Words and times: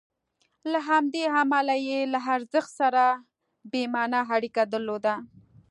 له 0.71 0.79
همدې 0.89 1.23
امله 1.41 1.75
یې 1.87 1.99
له 2.13 2.19
ارزښت 2.35 2.71
سره 2.79 3.03
بې 3.71 3.83
معنا 3.93 4.21
اړیکه 4.35 4.63
درلوده. 4.73 5.15